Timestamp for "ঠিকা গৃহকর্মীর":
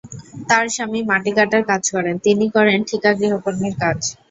2.89-3.75